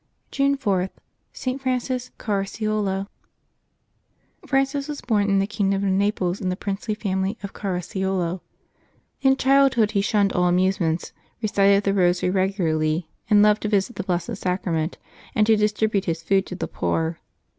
June 0.31 0.57
4.— 0.57 0.89
ST. 1.31 1.61
FRANCIS 1.61 2.09
CARACCIOLO. 2.17 3.05
HEANCis 4.47 4.89
was 4.89 4.99
born 5.01 5.29
in 5.29 5.37
the 5.37 5.45
kingdom 5.45 5.83
of 5.85 5.91
Naples, 5.91 6.41
of 6.41 6.49
the 6.49 6.55
princely 6.55 6.95
family 6.95 7.37
of 7.43 7.53
Caracciolo. 7.53 8.41
In 9.21 9.37
childhood 9.37 9.91
he 9.91 10.01
shunned 10.01 10.33
all 10.33 10.45
amusements, 10.47 11.13
recited 11.43 11.83
the 11.83 11.93
Rosary 11.93 12.31
regularly, 12.31 13.09
and 13.29 13.43
loved 13.43 13.61
to 13.61 13.69
visit 13.69 13.95
the 13.95 14.03
Blessed 14.03 14.37
Sacrament 14.37 14.97
and 15.35 15.45
to 15.45 15.55
distribute 15.55 16.05
his 16.05 16.23
food 16.23 16.47
to 16.47 16.55
the 16.55 16.67
poor. 16.67 17.19